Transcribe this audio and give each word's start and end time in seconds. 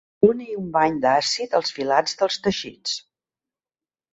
Doni 0.25 0.45
un 0.61 0.71
bany 0.77 0.95
d'àcid 1.03 1.53
als 1.59 1.75
filats 1.79 2.17
dels 2.23 2.41
teixits. 2.49 2.97